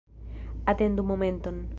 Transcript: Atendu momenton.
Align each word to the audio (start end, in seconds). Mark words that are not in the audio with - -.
Atendu 0.73 1.01
momenton. 1.11 1.57